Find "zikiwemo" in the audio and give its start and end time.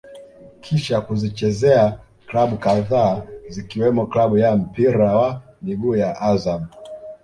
3.49-4.05